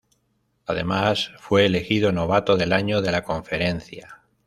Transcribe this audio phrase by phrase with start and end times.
[0.65, 4.23] Además, fue elegido novato del año de la conferencia.